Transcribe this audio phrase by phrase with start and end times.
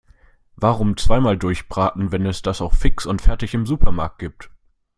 [0.55, 4.49] Warum zweimal durchbraten, wenn es das auch fix und fertig im Supermarkt gibt?